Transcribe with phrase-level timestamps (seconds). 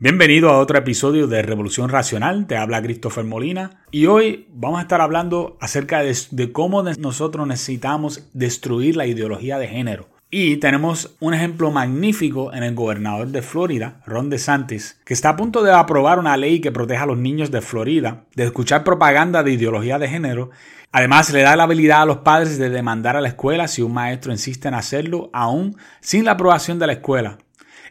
[0.00, 4.82] Bienvenido a otro episodio de Revolución Racional, te habla Christopher Molina y hoy vamos a
[4.82, 10.06] estar hablando acerca de, cómo nosotros necesitamos destruir la ideología de género.
[10.30, 15.36] Y tenemos un ejemplo magnífico en el gobernador de Florida, Ron DeSantis, que está a
[15.36, 19.42] punto de aprobar una ley que proteja a los niños de Florida de escuchar propaganda
[19.42, 20.50] de ideología de género.
[20.92, 23.94] Además, le da la habilidad a los padres de demandar a la escuela si un
[23.94, 27.38] maestro insiste en hacerlo, aún sin la aprobación de la escuela.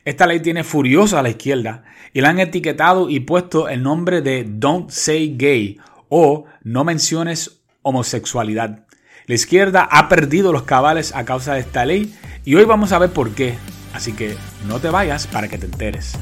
[0.08, 1.84] Esta ley tiene furioso a la izquierda
[2.14, 7.60] y la han etiquetado y puesto el nombre de Don't Say Gay o No menciones
[7.82, 8.86] homosexualidad.
[9.26, 12.16] La izquierda ha perdido los cabales a causa de esta ley
[12.46, 13.58] y hoy vamos a ver por qué.
[13.94, 16.14] Así que no te vayas para que te enteres.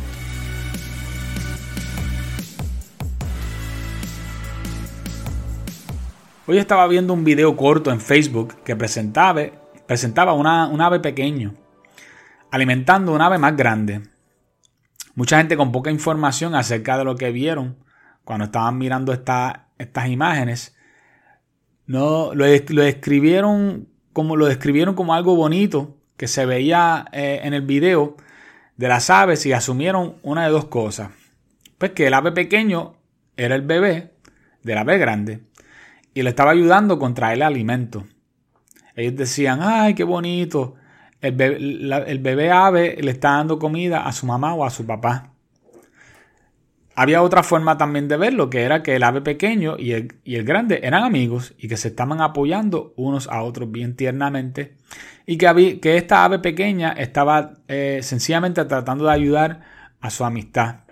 [6.47, 9.43] Hoy estaba viendo un video corto en Facebook que presentaba,
[9.85, 11.53] presentaba un ave pequeño
[12.55, 14.01] alimentando un ave más grande.
[15.13, 17.75] Mucha gente con poca información acerca de lo que vieron
[18.23, 20.73] cuando estaban mirando estas imágenes,
[21.85, 27.61] no, lo, describieron como, lo describieron como algo bonito que se veía eh, en el
[27.63, 28.15] video
[28.77, 31.11] de las aves y asumieron una de dos cosas.
[31.77, 32.95] Pues que el ave pequeño
[33.35, 34.13] era el bebé
[34.63, 35.43] del ave grande
[36.13, 38.05] y le estaba ayudando contra el alimento.
[38.95, 40.75] Ellos decían, ay, qué bonito,
[41.21, 45.31] el bebé, ave le está dando comida a su mamá o a su papá.
[46.97, 50.79] Había otra forma también de verlo, que era que el ave pequeño y el, grande
[50.83, 54.77] eran amigos y que se estaban apoyando unos a otros bien tiernamente
[55.25, 59.61] y que, que esta ave pequeña estaba eh, sencillamente tratando de ayudar
[59.99, 60.85] a su amistad.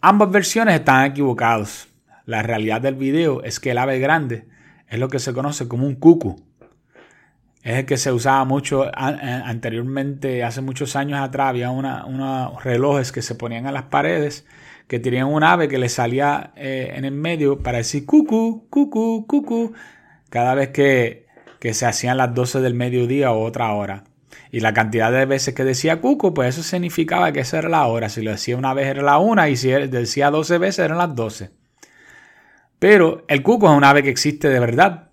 [0.00, 1.88] Ambas versiones están equivocados.
[2.26, 4.48] La realidad del video es que el ave grande
[4.88, 6.49] es lo que se conoce como un cucu
[7.62, 13.12] es el que se usaba mucho eh, anteriormente, hace muchos años atrás, había unos relojes
[13.12, 14.46] que se ponían a las paredes
[14.90, 19.24] que tenían un ave que le salía eh, en el medio para decir cucu, cucu,
[19.24, 19.72] cucu,
[20.30, 21.28] cada vez que,
[21.60, 24.02] que se hacían las 12 del mediodía o otra hora.
[24.50, 27.86] Y la cantidad de veces que decía cucu, pues eso significaba que esa era la
[27.86, 28.08] hora.
[28.08, 31.14] Si lo decía una vez era la una y si decía 12 veces eran las
[31.14, 31.50] 12.
[32.80, 35.09] Pero el cuco es un ave que existe de verdad.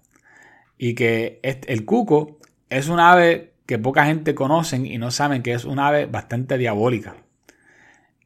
[0.78, 2.40] Y que el cuco
[2.70, 6.58] es un ave que poca gente conoce y no saben que es un ave bastante
[6.58, 7.18] diabólica.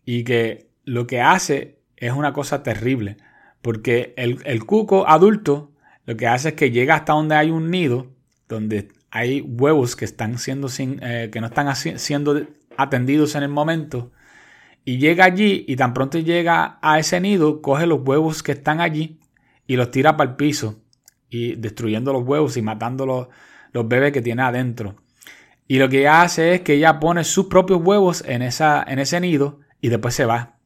[0.06, 3.18] Y que lo que hace es una cosa terrible.
[3.62, 5.72] Porque el, cuco adulto
[6.06, 8.08] lo que hace es que llega hasta donde hay un nido,
[8.50, 12.48] donde hay huevos que, están siendo sin, eh, que no están siendo
[12.78, 14.12] atendidos en el momento.
[14.84, 18.82] Y llega allí y tan pronto llega a ese nido, coge los huevos que están
[18.82, 19.20] allí
[19.68, 20.81] y los tira para el piso.
[21.32, 23.30] Y destruyendo los huevos y matándolos
[23.72, 24.98] los bebés que tiene adentro.
[25.68, 29.00] Y lo que ella hace es que ella pone sus propios huevos en, esa, en
[29.00, 30.58] ese nido y después se va.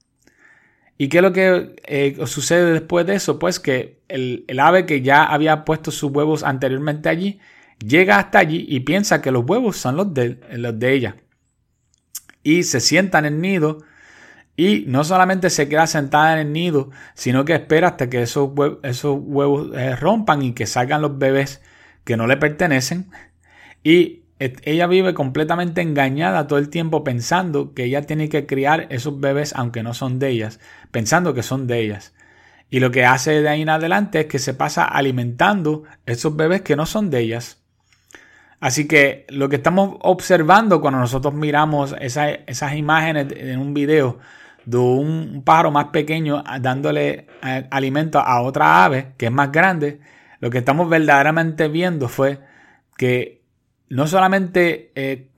[0.98, 3.38] ¿Y qué es lo que eh, sucede después de eso?
[3.38, 7.40] Pues que el, ave que ya había puesto sus huevos anteriormente allí,
[7.86, 11.18] llega hasta allí y piensa que los huevos son los de, los de ella.
[12.44, 13.80] Y se sienta en el nido
[14.58, 18.52] y no solamente se queda sentada en el nido, sino que espera hasta que esos
[18.84, 21.62] esos huevos eh, rompan y que salgan los bebés
[22.04, 23.10] que no le pertenecen
[23.84, 29.20] y ella vive completamente engañada todo el tiempo pensando que ella tiene que criar esos
[29.20, 30.60] bebés aunque no son de ellas,
[30.92, 32.14] pensando que son de ellas.
[32.70, 36.64] Y lo que hace de ahí en adelante es que se pasa alimentando esos bebés
[36.64, 37.62] que no son de ellas.
[38.60, 44.20] Así que lo que estamos observando cuando nosotros miramos esas imágenes en un video
[44.66, 50.00] de un pájaro más pequeño dándole eh, alimento a otra ave que es más grande,
[50.40, 52.40] lo que estamos verdaderamente viendo fue
[52.98, 53.42] que
[53.90, 55.30] no solamente eh,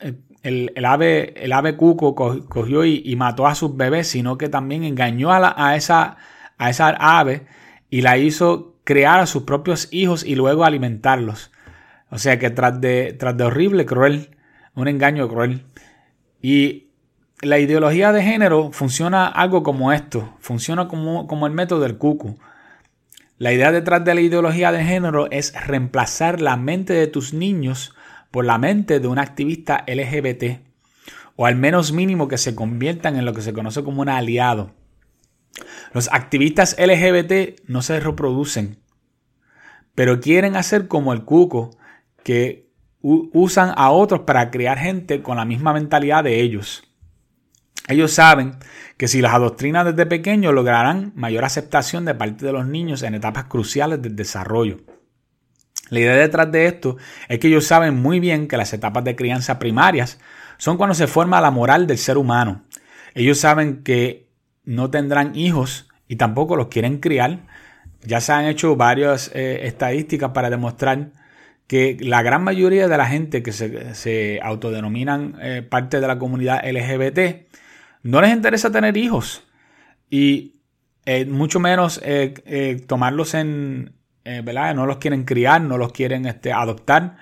[0.00, 4.84] eh, el, ave, el ave cuco cogió y, mató a sus bebés, sino que también
[4.84, 6.16] engañó a, esa,
[6.56, 7.46] a esa ave
[7.90, 11.50] y la hizo crear a sus propios hijos y luego alimentarlos.
[12.10, 14.30] O sea que tras de, tras de horrible, cruel,
[14.74, 15.64] un engaño cruel.
[16.40, 16.87] Y
[17.42, 22.36] la ideología de género funciona algo como esto, funciona como, como el método del cuco.
[23.38, 27.94] La idea detrás de la ideología de género es reemplazar la mente de tus niños
[28.30, 30.60] por la mente de un activista LGBT,
[31.36, 34.74] o al menos mínimo que se conviertan en lo que se conoce como un aliado.
[35.92, 38.78] Los activistas LGBT no se reproducen,
[39.94, 41.70] pero quieren hacer como el cuco,
[42.24, 42.68] que
[43.00, 46.87] usan a otros para criar gente con la misma mentalidad de ellos.
[47.86, 48.56] Ellos saben
[48.96, 53.14] que si las adoctrinan desde pequeños lograrán mayor aceptación de parte de los niños en
[53.14, 54.78] etapas cruciales del desarrollo.
[55.90, 56.96] La idea detrás de esto
[57.28, 60.18] es que ellos saben muy bien que las etapas de crianza primarias
[60.58, 62.64] son cuando se forma la moral del ser humano.
[63.14, 64.28] Ellos saben que
[64.64, 67.46] no tendrán hijos y tampoco los quieren criar.
[68.02, 71.12] Ya se han hecho varias eh, estadísticas para demostrar
[71.66, 76.62] que la gran mayoría de la gente que se, autodenominan eh, parte de la comunidad
[76.64, 77.46] LGBT
[78.10, 79.44] no les interesa tener hijos
[80.08, 80.62] y
[81.04, 82.00] eh, mucho menos
[82.86, 83.92] tomarlos en,
[84.24, 84.74] ¿verdad?
[84.74, 87.16] No los quieren criar, no los quieren este, adoptar,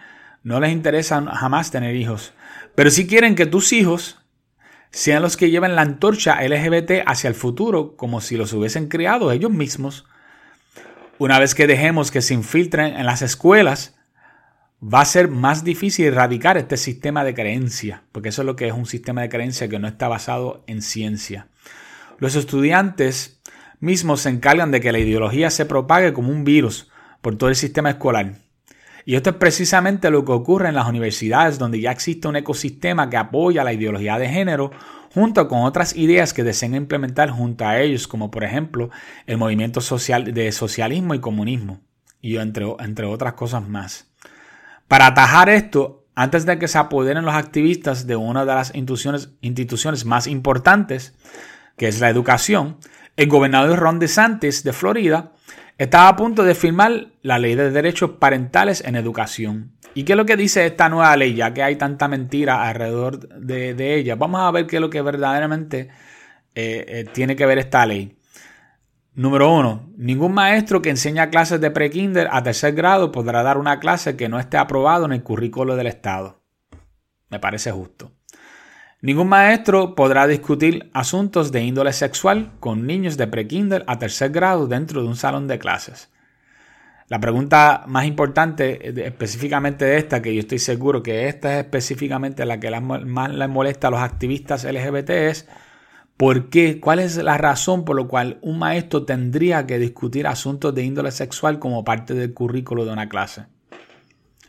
[0.45, 2.33] no les interesa jamás tener hijos.
[2.77, 4.19] Pero sí quieren que tus hijos
[4.91, 9.33] sean los que lleven la antorcha LGBT hacia el futuro, como si los hubiesen criado
[9.33, 10.07] ellos mismos.
[11.19, 13.96] Una vez que dejemos que se infiltren en las escuelas,
[14.83, 18.69] va a ser más difícil erradicar este sistema de creencia, porque eso es lo que
[18.69, 21.49] es un sistema de creencia que no está basado en ciencia.
[22.19, 23.41] Los estudiantes
[23.81, 26.89] mismos se encargan de que la ideología se propague como un virus
[27.21, 28.35] por todo el sistema escolar.
[29.05, 33.09] Y esto es precisamente lo que ocurre en las universidades donde ya existe un ecosistema
[33.09, 34.73] que apoya la ideología de género
[35.15, 38.91] junto con otras ideas que desean implementar junto a ellos, como por ejemplo
[39.27, 41.81] el movimiento social de socialismo y comunismo,
[42.21, 44.11] y entre, entre otras cosas más.
[44.89, 49.31] Para atajar esto, antes de que se apoderen los activistas de una de las instituciones,
[49.41, 51.15] instituciones más importantes,
[51.77, 52.79] que es la educación,
[53.17, 55.33] el gobernador Ron DeSantis de Florida
[55.79, 59.73] estaba a punto de firmar la ley de derechos parentales en educación.
[59.95, 61.35] ¿Y qué es lo que dice esta nueva ley?
[61.35, 64.15] Ya que hay tanta mentira alrededor de, ella.
[64.15, 65.89] Vamos a ver qué es lo que verdaderamente
[66.55, 68.17] eh, eh, tiene que ver esta ley.
[69.17, 73.81] Número uno, ningún maestro que enseña clases de pre-kinder a tercer grado podrá dar una
[73.81, 76.43] clase que no esté aprobado en el currículo del Estado.
[77.31, 78.13] Me parece justo.
[79.01, 84.67] Ningún maestro podrá discutir asuntos de índole sexual con niños de prekinder a tercer grado
[84.67, 86.13] dentro de un salón de clases.
[87.09, 92.45] La pregunta más importante eh, específicamente esta, que yo estoy seguro que esta es específicamente
[92.45, 95.49] la que más les molesta a los activistas LGBT es,
[96.17, 96.81] ¿por qué?
[96.81, 101.11] ¿Cuál es la razón por la cual un maestro tendría que discutir asuntos de índole
[101.11, 103.47] sexual como parte del currículo de una clase?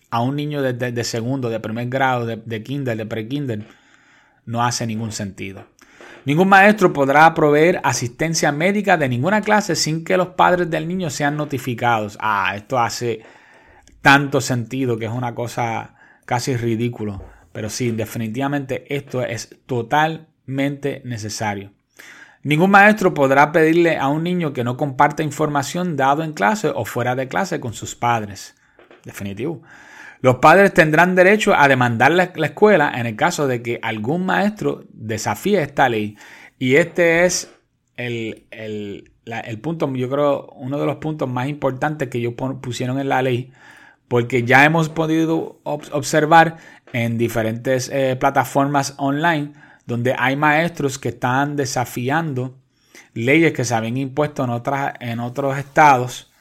[0.10, 3.68] A un niño de, segundo, de primer grado, de, de kinder, de prekinder,
[4.46, 5.66] no hace ningún sentido.
[6.24, 11.10] Ningún maestro podrá proveer asistencia médica de ninguna clase sin que los padres del niño
[11.10, 12.18] sean notificados.
[12.20, 13.22] Ah, esto hace
[14.02, 17.24] tanto sentido que es una cosa casi ridículo.
[17.54, 19.58] Pero sí, definitivamente esto es
[20.48, 21.72] necesario.
[22.44, 26.86] Ningún maestro podrá pedirle a un niño que no comparta información dado en clase o
[26.86, 28.56] fuera de clase con sus padres.
[29.04, 29.62] Definitivo.
[30.22, 34.84] Los padres tendrán derecho a demandar la, escuela en el caso de que algún maestro
[34.94, 36.18] desafíe esta ley.
[36.58, 37.54] Y este es
[37.98, 39.12] el,
[39.62, 43.52] punto, yo creo, uno de los puntos más importantes que ellos pusieron en la ley,
[44.08, 46.58] porque ya hemos podido observar
[46.94, 49.52] en diferentes eh, plataformas online
[49.88, 52.56] donde hay maestros que están desafiando
[53.14, 56.32] leyes que se habían impuesto en, otras, en otros estados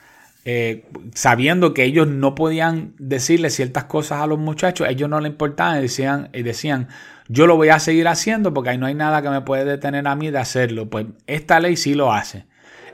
[0.48, 5.26] eh, sabiendo que ellos no podían decirle ciertas cosas a los muchachos, ellos no le
[5.26, 6.86] importaban y decían, y decían,
[7.26, 10.06] yo lo voy a seguir haciendo porque ahí no hay nada que me puede detener
[10.06, 10.88] a mí de hacerlo.
[10.88, 12.44] Pues esta ley sí lo hace.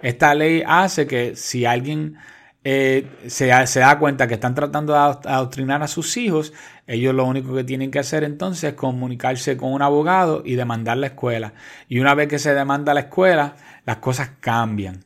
[0.00, 2.16] Esta ley hace que si alguien
[2.64, 6.52] eh, se, se, da cuenta que están tratando de adoctrinar a sus hijos,
[6.86, 10.96] ellos lo único que tienen que hacer entonces es comunicarse con un abogado y demandar
[10.98, 11.54] la escuela.
[11.88, 15.04] Y una vez que se demanda la escuela, las cosas cambian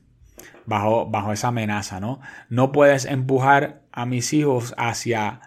[0.67, 2.21] bajo, bajo esa amenaza, ¿no?
[2.51, 5.41] No puedes empujar a mis hijos hacia,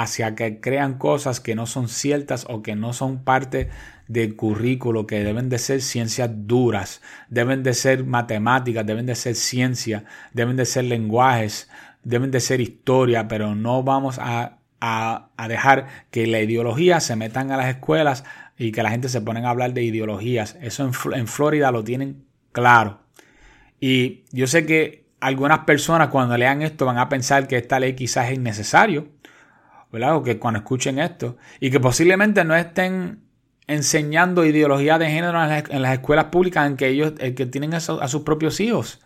[0.00, 3.68] hacia que crean cosas que no son ciertas o que no son parte
[4.06, 9.34] del currículo, que deben de ser ciencias duras, deben de ser matemáticas, deben de ser
[9.34, 11.68] ciencia, deben de ser lenguajes,
[12.04, 17.50] deben de ser historia, pero no vamos a, a, dejar que la ideología se metan
[17.50, 18.24] a las escuelas
[18.56, 20.56] y que la gente se ponga a hablar de ideologías.
[20.60, 23.00] Eso en, en Florida lo tienen claro.
[23.80, 27.94] Y yo sé que algunas personas cuando lean esto van a pensar que esta ley
[27.94, 29.08] quizás es innecesario,
[29.92, 30.22] ¿verdad?
[30.22, 33.22] Que cuando escuchen esto, y que posiblemente no estén
[33.66, 38.08] enseñando ideología de género en las, escuelas públicas en que ellos que tienen a, a
[38.08, 39.00] sus propios hijos.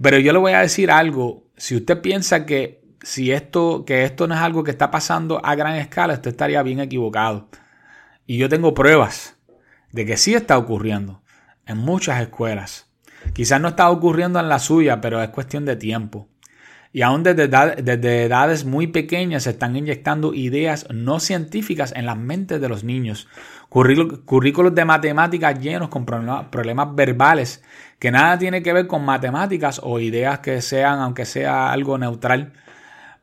[0.00, 4.26] Pero yo le voy a decir algo, si usted piensa que si esto, que esto
[4.26, 7.48] no es algo que está pasando a gran escala, usted estaría bien equivocado.
[8.26, 9.36] Y yo tengo pruebas
[9.92, 11.22] de que sí está ocurriendo
[11.66, 12.90] en muchas escuelas.
[13.32, 16.28] Quizás no está ocurriendo en la suya, pero es cuestión de tiempo.
[16.92, 17.44] Y aún desde,
[18.24, 23.28] edades muy pequeñas se están inyectando ideas no científicas en las mentes de los niños.
[23.68, 27.62] Currículos de matemáticas llenos con problemas verbales
[27.98, 32.52] que nada tiene que ver con matemáticas o ideas que sean, aunque sea algo neutral.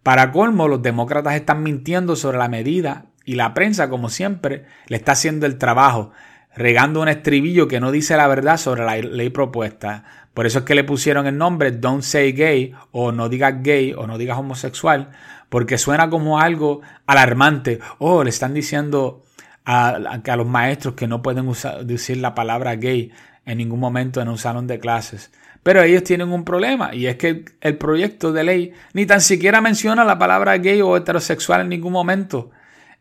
[0.03, 4.98] Para colmo, los demócratas están mintiendo sobre la medida y la prensa, como siempre, le
[4.98, 6.12] está haciendo el trabajo
[6.55, 10.03] regando un estribillo que no dice la verdad sobre la ley propuesta.
[10.33, 13.93] Por eso es que le pusieron el nombre Don't Say Gay o no digas gay
[13.93, 15.12] o no digas homosexual,
[15.50, 17.79] porque suena como algo alarmante.
[18.00, 19.24] Oh, le están diciendo
[19.63, 23.12] a, a los maestros que no pueden usar, decir la palabra gay
[23.45, 25.31] en ningún momento en un salón de clases.
[25.63, 29.62] Pero ellos tienen un problema y es que el proyecto de ley ni tan siquiera
[29.62, 32.51] menciona la palabra gay o heterosexual en ningún momento.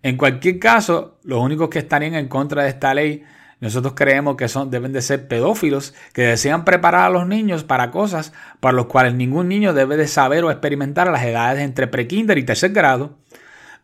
[0.02, 3.22] En cualquier caso, los únicos que estarían en contra de esta ley,
[3.64, 7.90] nosotros creemos que son, deben de ser pedófilos que desean preparar a los niños para
[7.90, 11.86] cosas para las cuales ningún niño debe de saber o experimentar a las edades entre
[11.86, 13.16] prekinder y tercer grado.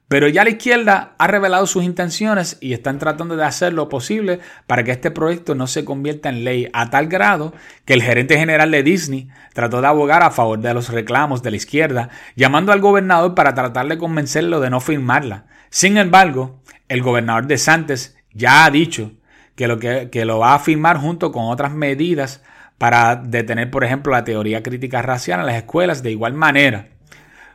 [0.06, 4.40] Pero ya la izquierda ha revelado sus intenciones y están tratando de hacer lo posible
[4.66, 7.54] para que este proyecto no se convierta en ley a tal grado
[7.86, 11.52] que el gerente general de Disney trató de abogar a favor de los reclamos de
[11.52, 15.46] la izquierda, llamando al gobernador para tratar de convencerlo de no firmarla.
[15.70, 19.12] Sin embargo, el gobernador de Santos ya ha dicho
[19.60, 22.42] que lo, que, que lo va a firmar junto con otras medidas
[22.78, 26.88] para detener, por ejemplo, la teoría crítica racial en las escuelas de igual manera.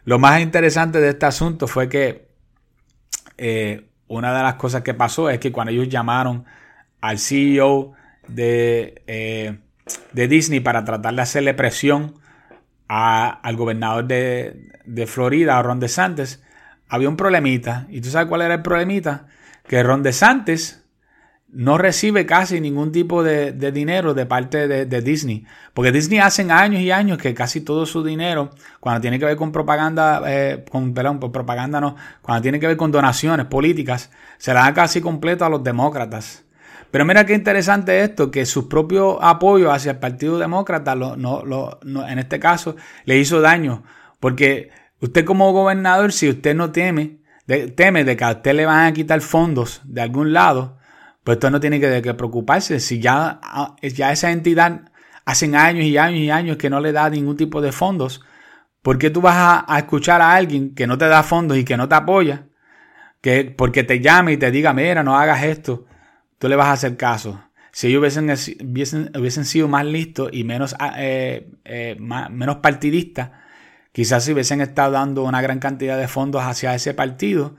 [0.03, 2.27] Lo más interesante de este asunto fue que
[3.39, 6.45] eh, una de las cosas que pasó es que cuando ellos llamaron
[7.01, 7.93] al CEO
[8.27, 9.57] de, eh,
[10.11, 12.19] de Disney para tratar de hacerle presión
[12.87, 16.43] al gobernador de, de Florida, Ron DeSantis,
[16.87, 17.87] había un problemita.
[17.89, 19.25] ¿Y tú sabes cuál era el problemita?
[19.67, 20.84] Que Ron DeSantis
[21.47, 25.45] no recibe casi ningún tipo de, dinero de parte de, Disney.
[25.73, 28.49] Porque Disney hace años y años que casi todo su dinero,
[28.79, 32.77] cuando tiene que ver con propaganda, eh, con, perdón, propaganda no, cuando tiene que ver
[32.77, 36.45] con donaciones políticas, se la da casi completo a los demócratas.
[36.91, 41.79] Pero mira qué interesante esto, que su propio apoyo hacia el Partido Demócrata, no, no,
[42.07, 42.75] en este caso,
[43.05, 43.83] le hizo daño.
[44.19, 44.69] Porque
[45.01, 47.19] usted como gobernador, si usted no teme,
[47.75, 50.77] teme de que a usted le van a quitar fondos de algún lado,
[51.25, 52.79] pues esto no tiene que, preocuparse.
[52.79, 54.91] Si ya, ah, ya esa entidad
[55.25, 58.21] hacen años y años y años que no le da ningún tipo de fondos,
[58.83, 61.77] ¿por qué tú vas a, escuchar a alguien que no te da fondos y que
[61.77, 62.45] no te apoya?
[63.21, 65.87] Que porque te llame y te diga, mira, no hagas esto,
[66.37, 67.41] tú le vas a hacer caso.
[67.71, 68.25] Si ellos hubiesen,
[69.19, 73.31] hubiesen, sido más listos y menos, ah, eh, eh, menos partidistas,
[73.91, 77.55] quizás si hubiesen estado dando una gran cantidad de fondos hacia ese partido,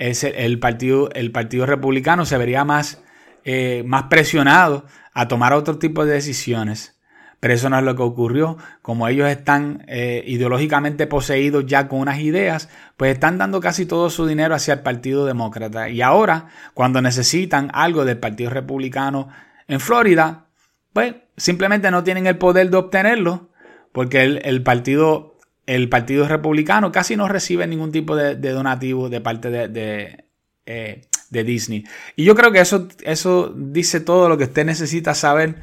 [0.00, 3.02] el, partido, el Partido Republicano se vería más,
[3.44, 6.96] eh, más presionado a tomar otro tipo de decisiones.
[7.38, 8.58] Pero eso no es lo que ocurrió.
[8.82, 14.10] Como ellos están eh, ideológicamente poseídos ya con unas ideas, pues están dando casi todo
[14.10, 15.88] su dinero hacia el Partido Demócrata.
[15.88, 19.28] Y ahora, cuando necesitan algo del Partido Republicano
[19.68, 20.46] en Florida,
[20.92, 23.50] pues simplemente no tienen el poder de obtenerlo,
[23.92, 25.29] porque el, el Partido
[25.70, 30.24] el Partido Republicano casi no recibe ningún tipo de, donativo de parte de,
[30.66, 31.84] eh, de, Disney.
[32.16, 35.60] Y yo creo que eso, eso dice todo lo que usted necesita saber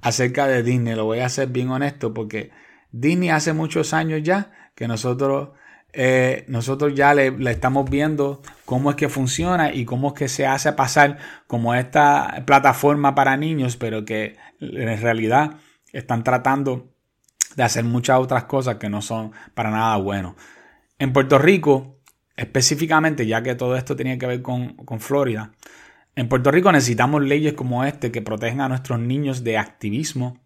[0.00, 0.94] acerca de Disney.
[0.94, 2.50] Lo voy a ser bien honesto porque
[2.90, 5.50] Disney hace muchos años ya que nosotros,
[5.92, 10.28] eh, nosotros ya le, le, estamos viendo cómo es que funciona y cómo es que
[10.28, 15.58] se hace pasar como esta plataforma para niños, pero que en realidad
[15.92, 16.94] están tratando
[17.56, 20.34] de hacer muchas otras cosas que no son para nada buenos.
[20.98, 22.00] En Puerto Rico,
[22.36, 25.52] específicamente, ya que todo esto tenía que ver con, Florida,
[26.14, 30.40] en Puerto Rico necesitamos leyes como este que protejan a nuestros niños de activismo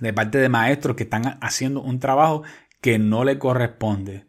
[0.00, 2.42] de parte de maestros que están haciendo un trabajo
[2.80, 4.26] que no le corresponde.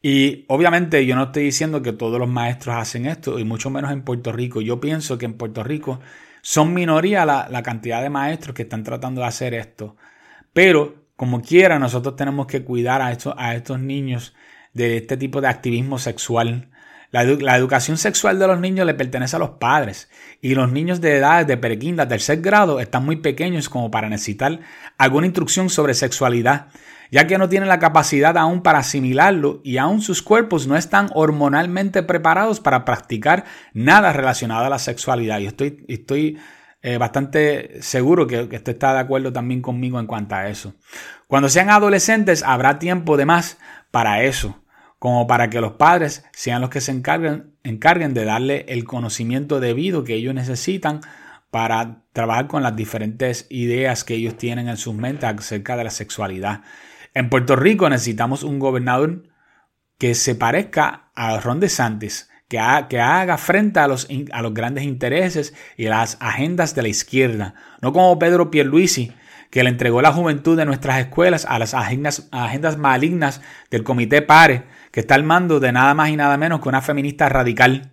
[0.00, 3.90] Y obviamente yo no estoy diciendo que todos los maestros hacen esto, y mucho menos
[3.90, 4.60] en Puerto Rico.
[4.60, 6.00] Yo pienso que en Puerto Rico
[6.40, 9.96] son minoría la, la cantidad de maestros que están tratando de hacer esto.
[10.52, 14.36] Pero como quiera, nosotros tenemos que cuidar a estos, a estos niños
[14.72, 16.70] de este tipo de activismo sexual.
[17.10, 17.24] La,
[17.56, 20.08] educación sexual de los niños le pertenece a los padres
[20.40, 21.54] y los niños de edad de
[22.00, 24.60] a tercer grado, están muy pequeños como para necesitar
[24.96, 26.68] alguna instrucción sobre sexualidad,
[27.10, 31.10] ya que no tienen la capacidad aún para asimilarlo y aún sus cuerpos no están
[31.14, 35.40] hormonalmente preparados para practicar nada relacionado a la sexualidad.
[35.40, 36.38] Y estoy, estoy
[36.80, 40.74] eh, bastante seguro que, usted está de acuerdo también conmigo en cuanto a eso.
[41.26, 43.58] Cuando sean adolescentes habrá tiempo de más
[43.90, 44.62] para eso,
[44.98, 49.60] como para que los padres sean los que se encarguen, encarguen de darle el conocimiento
[49.60, 51.00] debido que ellos necesitan
[51.50, 55.90] para trabajar con las diferentes ideas que ellos tienen en sus mentes acerca de la
[55.90, 56.62] sexualidad.
[57.14, 59.24] En Puerto Rico necesitamos un gobernador
[59.98, 64.08] que se parezca a Ron DeSantis, que, haga frente a los,
[64.52, 69.12] grandes intereses y las agendas de la izquierda, no como Pedro Pierluisi,
[69.50, 73.40] que le entregó la juventud de nuestras escuelas a las agendas, agendas malignas
[73.70, 76.82] del Comité PARE, que está al mando de nada más y nada menos que una
[76.82, 77.92] feminista radical.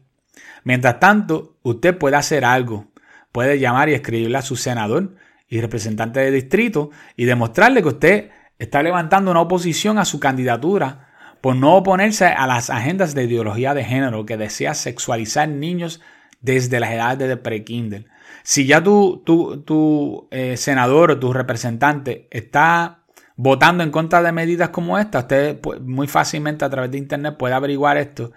[0.64, 2.88] Mientras tanto, usted puede hacer algo.
[3.32, 5.16] puede llamar y escribirle a su senador
[5.50, 11.05] y representante de distrito y demostrarle que usted está levantando una oposición a su candidatura
[11.46, 16.02] por no oponerse a las agendas de ideología de género que desea sexualizar niños
[16.42, 18.06] desde las edades de pre-kinder.
[18.42, 23.04] Si ya tu, tu, tu eh, senador o tu representante está
[23.36, 27.54] votando en contra de medidas como esta, usted muy fácilmente a través de internet puede
[27.54, 28.32] averiguar esto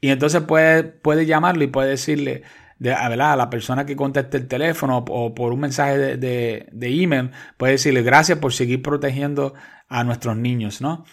[0.00, 2.44] y entonces puede, puede llamarlo y puede decirle
[2.78, 7.02] de, a, la persona que conteste el teléfono o, por un mensaje de, de, de,
[7.02, 9.52] email, puede decirle gracias por seguir protegiendo
[9.88, 11.04] a nuestros niños, ¿no?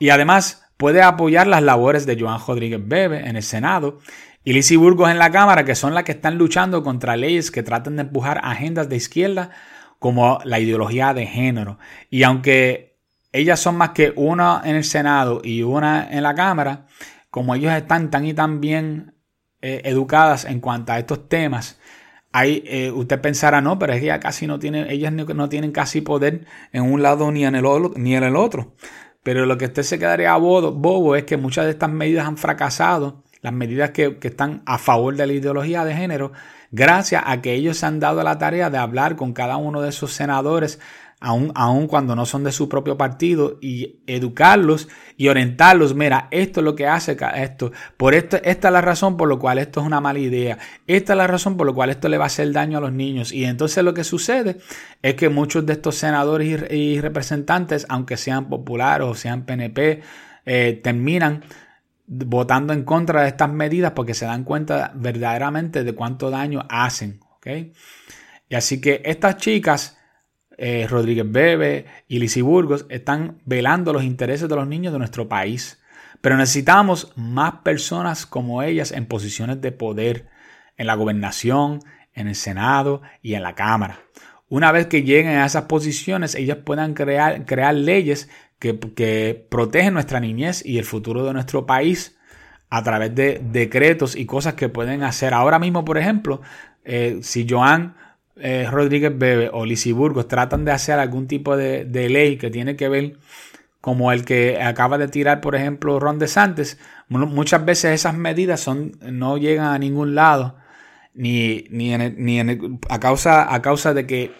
[0.00, 3.98] Y además puede apoyar las labores de Joan Rodríguez Bebe en el Senado
[4.44, 7.62] y Lizzie Burgos en la Cámara, que son las que están luchando contra leyes que
[7.62, 9.50] tratan de empujar agendas de izquierda
[9.98, 11.78] como la ideología de género.
[12.10, 12.96] Y aunque
[13.32, 16.86] ellas son más que una en el Senado y una en la Cámara,
[17.30, 19.14] como ellos están tan y tan bien
[19.62, 21.78] eh, educadas en cuanto a estos temas,
[22.36, 26.02] Ahí eh, usted pensará, no, pero es que casi no tienen, ellas no, tienen casi
[26.02, 27.64] poder en un lado ni en el,
[27.96, 28.74] ni en el otro.
[29.26, 32.36] Pero lo que usted se quedaría bobo, bobo es que muchas de estas medidas han
[32.36, 36.30] fracasado las medidas que, están a favor de la ideología de género,
[36.70, 39.88] gracias a que ellos se han dado la tarea de hablar con cada uno de
[39.88, 40.78] esos senadores,
[41.20, 45.94] aun, aun cuando no son de su propio partido, y educarlos y orientarlos.
[45.94, 47.72] Mira, esto es lo que hace esto.
[47.96, 50.58] Por esto, esta es la razón por la cual esto es una mala idea.
[50.86, 52.92] Esta es la razón por la cual esto le va a hacer daño a los
[52.92, 53.32] niños.
[53.32, 54.58] Y entonces lo que sucede
[55.02, 60.02] es que muchos de estos senadores y, representantes, aunque sean populares o sean PNP,
[60.44, 61.42] eh, terminan
[62.06, 67.20] votando en contra de estas medidas porque se dan cuenta verdaderamente de cuánto daño hacen.
[68.48, 69.95] Y así que estas chicas,
[70.58, 75.28] eh, Rodríguez Bebe y Lisi Burgos, están velando los intereses de los niños de nuestro
[75.28, 75.82] país.
[76.20, 80.28] Pero necesitamos más personas como ellas en posiciones de poder,
[80.76, 81.80] en la gobernación,
[82.14, 84.00] en el Senado y en la Cámara.
[84.48, 88.74] Una vez que lleguen a esas posiciones, ellas puedan crear, crear leyes que,
[89.48, 92.16] protegen nuestra niñez y el futuro de nuestro país
[92.70, 95.34] a través de decretos y cosas que pueden hacer.
[95.34, 96.40] Ahora mismo, por ejemplo,
[96.84, 97.96] eh, si Joan
[98.36, 102.76] eh, Rodríguez Bebe o Lisi Burgos tratan de hacer algún tipo de, ley que tiene
[102.76, 103.16] que ver
[103.80, 108.92] como el que acaba de tirar, por ejemplo, Ron DeSantis, muchas veces esas medidas son,
[109.00, 110.56] no llegan a ningún lado,
[111.14, 114.32] ni, ni, a, causa, a causa de que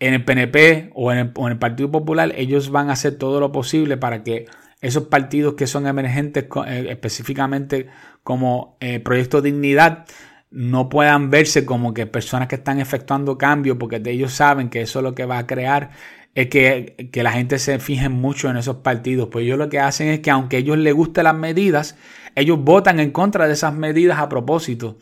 [0.00, 3.96] en el PNP o en el, Partido Popular, ellos van a hacer todo lo posible
[3.96, 4.46] para que
[4.80, 7.86] esos partidos que son emergentes, eh, específicamente
[8.24, 10.04] como eh, Proyecto Dignidad,
[10.52, 14.98] no puedan verse como que personas que están efectuando cambios, porque ellos saben que eso
[15.00, 15.90] es lo que va a crear
[16.34, 19.28] es que, que, la gente se fije mucho en esos partidos.
[19.30, 21.96] Pues ellos lo que hacen es que aunque a ellos les gusten las medidas,
[22.34, 24.98] ellos votan en contra de esas medidas a propósito.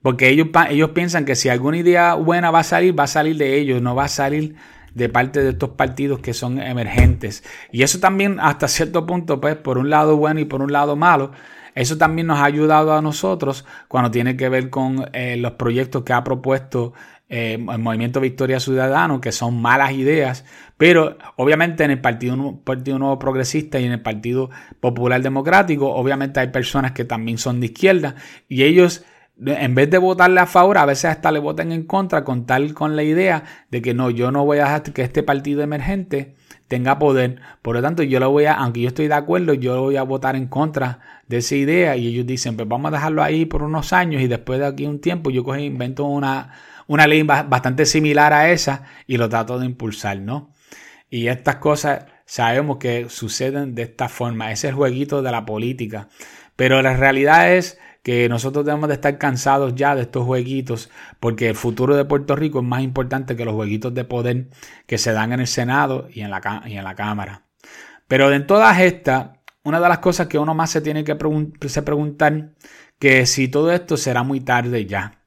[0.00, 3.36] Porque ellos, ellos piensan que si alguna idea buena va a salir, va a salir
[3.36, 4.56] de ellos, no va a salir
[4.94, 7.44] de parte de estos partidos que son emergentes.
[7.70, 10.96] Y eso también hasta cierto punto, pues por un lado bueno y por un lado
[10.96, 11.32] malo,
[11.74, 16.02] eso también nos ha ayudado a nosotros cuando tiene que ver con eh, los proyectos
[16.02, 16.92] que ha propuesto
[17.28, 20.44] eh, el Movimiento Victoria Ciudadano, que son malas ideas,
[20.76, 26.40] pero obviamente en el Partido, Partido Nuevo Progresista y en el Partido Popular Democrático, obviamente
[26.40, 28.16] hay personas que también son de izquierda
[28.48, 29.04] y ellos
[29.44, 32.74] en vez de votarle a favor, a veces hasta le votan en contra con tal
[32.74, 36.36] con la idea de que no, yo no voy a dejar que este partido emergente
[36.68, 37.40] tenga poder.
[37.60, 40.02] Por lo tanto, yo lo voy a, aunque yo estoy de acuerdo, yo voy a
[40.04, 41.96] votar en contra de esa idea.
[41.96, 44.86] Y ellos dicen, pues vamos a dejarlo ahí por unos años y después de aquí
[44.86, 46.52] un tiempo yo cojo e invento una,
[46.86, 50.52] una ley bastante similar a esa y lo trato de impulsar, ¿no?
[51.10, 54.50] Y estas cosas sabemos que suceden de esta forma.
[54.50, 56.08] Ese es el jueguito de la política.
[56.56, 61.48] Pero la realidad es que nosotros debemos de estar cansados ya de estos jueguitos, porque
[61.48, 64.48] el futuro de Puerto Rico es más importante que los jueguitos de poder
[64.86, 67.42] que se dan en el Senado y en la, y en la Cámara.
[68.08, 69.30] Pero en todas estas,
[69.62, 72.50] una de las cosas que uno más se tiene que preguntar,
[72.98, 75.22] que si todo esto será muy tarde ya.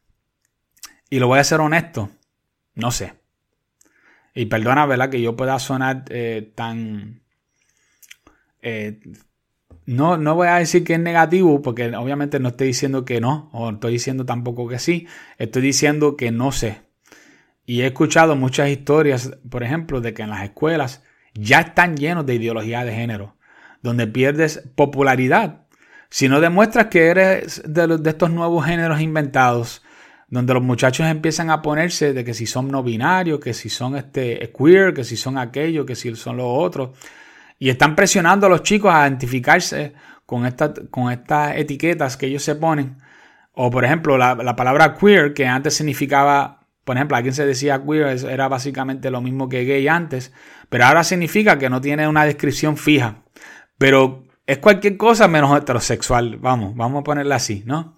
[1.09, 2.09] Y lo voy a ser honesto,
[2.73, 3.13] no sé.
[4.33, 5.09] Y perdona, ¿verdad?
[5.09, 7.21] Que yo pueda sonar eh, tan
[8.61, 8.99] eh,
[9.85, 13.49] no, no voy a decir que es negativo, porque obviamente no estoy diciendo que no,
[13.53, 16.81] o estoy diciendo tampoco que sí, estoy diciendo que no sé.
[17.65, 22.25] Y he escuchado muchas historias, por ejemplo, de que en las escuelas ya están llenos
[22.25, 23.37] de ideología de género,
[23.81, 25.67] donde pierdes popularidad.
[26.09, 29.83] Si no demuestras que eres de, de estos nuevos géneros inventados,
[30.27, 33.95] donde los muchachos empiezan a ponerse de que si son no binarios, que si son
[33.95, 36.97] este queer, que si son aquello, que si son los otros
[37.57, 39.93] y están presionando a los chicos a identificarse
[40.25, 40.49] con,
[40.89, 42.97] con estas etiquetas que ellos se ponen.
[43.53, 47.81] O por ejemplo, la, la palabra queer, que antes significaba por ejemplo, alguien se decía
[47.83, 50.31] queer, era básicamente lo mismo que gay antes,
[50.69, 53.23] pero ahora significa que no tiene una descripción fija.
[53.79, 57.97] Pero es cualquier cosa menos heterosexual, vamos, vamos a ponerla así, ¿no?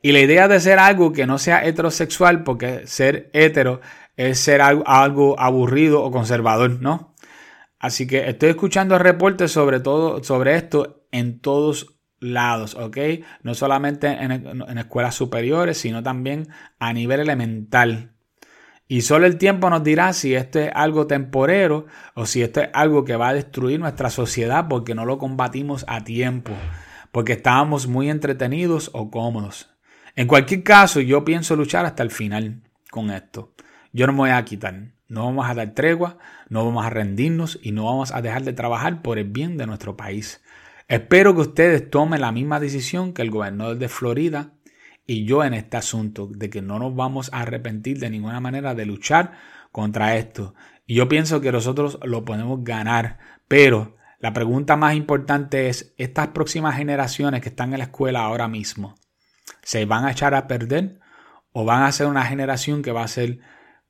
[0.00, 3.80] Y la idea de ser algo que no sea heterosexual, porque ser hetero
[4.16, 7.14] es ser algo, algo aburrido o conservador, ¿no?
[7.78, 12.98] Así que estoy escuchando reportes sobre todo sobre esto en todos lados, ¿ok?
[13.42, 18.12] No solamente en, en escuelas superiores, sino también a nivel elemental.
[18.88, 22.70] Y solo el tiempo nos dirá si esto es algo temporero o si esto es
[22.72, 26.52] algo que va a destruir nuestra sociedad porque no lo combatimos a tiempo,
[27.12, 29.70] porque estábamos muy entretenidos o cómodos.
[30.16, 33.52] En cualquier caso, yo pienso luchar hasta el final con esto.
[33.92, 36.18] Yo no me voy a quitar, no vamos a dar tregua,
[36.48, 39.66] no vamos a rendirnos y no vamos a dejar de trabajar por el bien de
[39.66, 40.42] nuestro país.
[40.86, 44.52] Espero que ustedes tomen la misma decisión que el gobernador de Florida
[45.10, 48.74] y yo en este asunto, de que no nos vamos a arrepentir de ninguna manera
[48.74, 49.32] de luchar
[49.72, 50.54] contra esto.
[50.86, 53.18] Y yo pienso que nosotros lo podemos ganar,
[53.48, 58.48] pero la pregunta más importante es, estas próximas generaciones que están en la escuela ahora
[58.48, 58.96] mismo,
[59.62, 61.00] ¿se van a echar a perder
[61.52, 63.38] o van a ser una generación que va a ser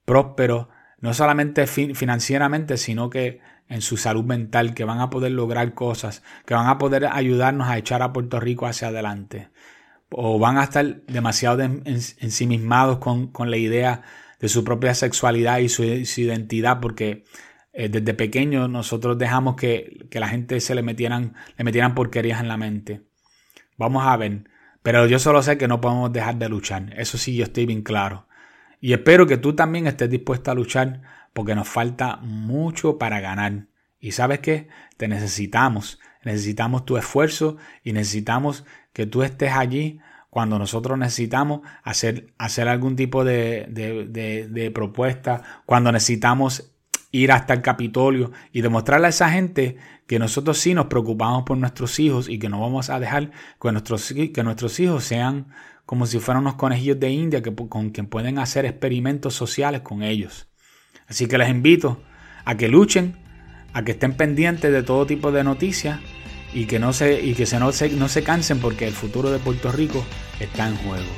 [0.04, 0.68] próspero,
[1.00, 6.22] no solamente financieramente, sino que en su salud mental, que van a poder lograr cosas,
[6.46, 9.50] que van a poder ayudarnos a echar a Puerto Rico hacia adelante?
[10.10, 14.02] o van a estar demasiado ensimismados con, con, la idea
[14.40, 17.24] de su propia sexualidad y su, identidad, porque
[17.72, 22.40] eh, desde pequeños nosotros dejamos que, que, la gente se le metieran, le metieran porquerías
[22.40, 23.02] en la mente.
[23.76, 24.44] Vamos a ver.
[24.82, 26.94] Pero yo solo sé que no podemos dejar de luchar.
[26.96, 28.27] Eso sí, yo estoy bien claro.
[28.80, 33.66] Y espero que tú también estés dispuesto a luchar porque nos falta mucho para ganar.
[34.00, 34.68] Y sabes qué?
[34.96, 35.98] Te necesitamos.
[36.24, 42.96] Necesitamos tu esfuerzo y necesitamos que tú estés allí cuando nosotros necesitamos hacer, hacer algún
[42.96, 46.72] tipo de, de, propuesta, cuando necesitamos
[47.10, 51.56] ir hasta el Capitolio y demostrarle a esa gente que nosotros sí nos preocupamos por
[51.56, 55.48] nuestros hijos y que no vamos a dejar que nuestros, que nuestros hijos sean
[55.86, 60.02] como si fueran unos conejillos de India que, con quien pueden hacer experimentos sociales con
[60.02, 60.48] ellos.
[61.06, 62.02] Así que les invito
[62.44, 63.16] a que luchen,
[63.72, 65.98] a que estén pendientes de todo tipo de noticias
[66.52, 69.30] y que no se, y que se no, se, no se cansen porque el futuro
[69.30, 70.04] de Puerto Rico
[70.40, 71.08] está en juego.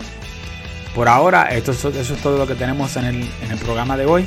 [0.94, 4.06] Por ahora, esto, eso es todo lo que tenemos en el, en el programa de
[4.06, 4.26] hoy.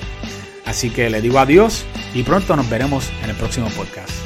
[0.73, 4.22] Así que le digo adiós y pronto nos veremos en el próximo podcast.